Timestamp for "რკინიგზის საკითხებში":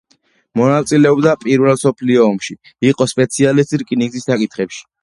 3.85-4.87